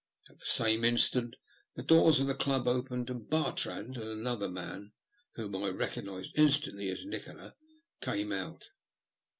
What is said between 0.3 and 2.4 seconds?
At the same instant the doors of the